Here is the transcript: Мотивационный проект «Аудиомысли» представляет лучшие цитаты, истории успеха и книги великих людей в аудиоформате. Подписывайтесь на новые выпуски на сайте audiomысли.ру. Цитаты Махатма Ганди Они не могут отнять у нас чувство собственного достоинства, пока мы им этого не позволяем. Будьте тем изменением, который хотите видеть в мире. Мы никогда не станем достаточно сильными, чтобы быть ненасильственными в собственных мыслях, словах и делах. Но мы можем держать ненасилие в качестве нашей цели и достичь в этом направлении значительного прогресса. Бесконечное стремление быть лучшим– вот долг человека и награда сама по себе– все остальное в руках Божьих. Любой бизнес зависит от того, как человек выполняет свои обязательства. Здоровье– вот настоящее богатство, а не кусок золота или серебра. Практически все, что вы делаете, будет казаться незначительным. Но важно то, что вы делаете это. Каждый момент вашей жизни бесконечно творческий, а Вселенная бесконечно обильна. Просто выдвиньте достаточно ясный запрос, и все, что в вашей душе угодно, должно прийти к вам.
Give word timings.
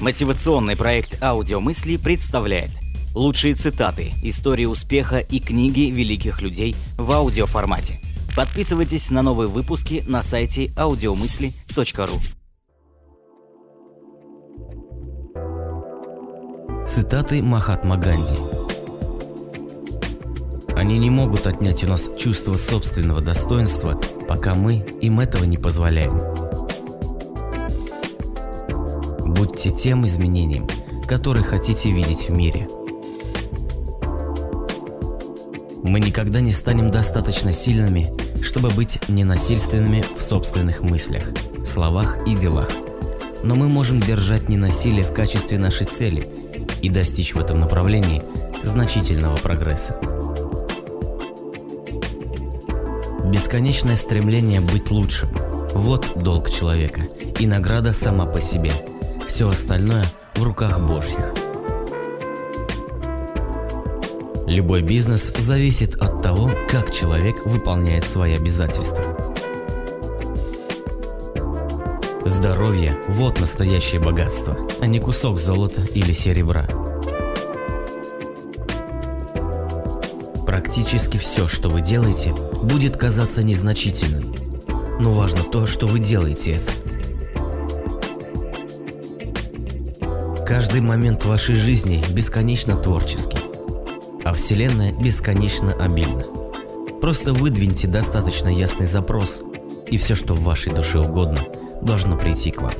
Мотивационный 0.00 0.76
проект 0.76 1.22
«Аудиомысли» 1.22 1.98
представляет 1.98 2.70
лучшие 3.14 3.54
цитаты, 3.54 4.12
истории 4.22 4.64
успеха 4.64 5.18
и 5.18 5.40
книги 5.40 5.90
великих 5.90 6.40
людей 6.40 6.74
в 6.96 7.12
аудиоформате. 7.12 8.00
Подписывайтесь 8.34 9.10
на 9.10 9.20
новые 9.20 9.48
выпуски 9.48 10.02
на 10.06 10.22
сайте 10.22 10.66
audiomысли.ру. 10.76 12.18
Цитаты 16.88 17.42
Махатма 17.42 17.98
Ганди 17.98 18.38
Они 20.74 20.98
не 20.98 21.10
могут 21.10 21.46
отнять 21.46 21.84
у 21.84 21.88
нас 21.88 22.10
чувство 22.18 22.56
собственного 22.56 23.20
достоинства, 23.20 24.00
пока 24.26 24.54
мы 24.54 24.76
им 25.02 25.20
этого 25.20 25.44
не 25.44 25.58
позволяем. 25.58 26.39
Будьте 29.40 29.70
тем 29.70 30.04
изменением, 30.04 30.66
который 31.06 31.42
хотите 31.42 31.90
видеть 31.90 32.28
в 32.28 32.30
мире. 32.30 32.68
Мы 35.82 35.98
никогда 35.98 36.42
не 36.42 36.52
станем 36.52 36.90
достаточно 36.90 37.50
сильными, 37.50 38.12
чтобы 38.42 38.68
быть 38.68 38.98
ненасильственными 39.08 40.04
в 40.18 40.20
собственных 40.20 40.82
мыслях, 40.82 41.22
словах 41.64 42.18
и 42.26 42.36
делах. 42.36 42.68
Но 43.42 43.54
мы 43.54 43.70
можем 43.70 43.98
держать 43.98 44.50
ненасилие 44.50 45.04
в 45.04 45.14
качестве 45.14 45.56
нашей 45.56 45.86
цели 45.86 46.28
и 46.82 46.90
достичь 46.90 47.34
в 47.34 47.40
этом 47.40 47.60
направлении 47.60 48.22
значительного 48.62 49.38
прогресса. 49.38 49.98
Бесконечное 53.24 53.96
стремление 53.96 54.60
быть 54.60 54.90
лучшим– 54.90 55.30
вот 55.74 56.12
долг 56.14 56.50
человека 56.50 57.00
и 57.38 57.46
награда 57.46 57.94
сама 57.94 58.26
по 58.26 58.42
себе– 58.42 58.72
все 59.30 59.48
остальное 59.48 60.04
в 60.34 60.42
руках 60.42 60.80
Божьих. 60.88 61.32
Любой 64.48 64.82
бизнес 64.82 65.32
зависит 65.38 65.94
от 66.02 66.20
того, 66.20 66.50
как 66.68 66.92
человек 66.92 67.46
выполняет 67.46 68.04
свои 68.04 68.34
обязательства. 68.34 69.04
Здоровье– 72.24 73.00
вот 73.08 73.38
настоящее 73.38 74.00
богатство, 74.00 74.56
а 74.80 74.86
не 74.86 74.98
кусок 74.98 75.38
золота 75.38 75.82
или 75.94 76.12
серебра. 76.12 76.66
Практически 80.44 81.18
все, 81.18 81.46
что 81.46 81.68
вы 81.68 81.82
делаете, 81.82 82.34
будет 82.64 82.96
казаться 82.96 83.44
незначительным. 83.44 84.34
Но 84.98 85.12
важно 85.12 85.44
то, 85.44 85.68
что 85.68 85.86
вы 85.86 86.00
делаете 86.00 86.54
это. 86.54 86.79
Каждый 90.50 90.80
момент 90.80 91.24
вашей 91.24 91.54
жизни 91.54 92.02
бесконечно 92.10 92.74
творческий, 92.76 93.38
а 94.24 94.32
Вселенная 94.34 94.92
бесконечно 94.92 95.72
обильна. 95.74 96.24
Просто 97.00 97.32
выдвиньте 97.32 97.86
достаточно 97.86 98.48
ясный 98.48 98.86
запрос, 98.86 99.42
и 99.86 99.96
все, 99.96 100.16
что 100.16 100.34
в 100.34 100.42
вашей 100.42 100.72
душе 100.72 100.98
угодно, 100.98 101.38
должно 101.82 102.18
прийти 102.18 102.50
к 102.50 102.62
вам. 102.62 102.72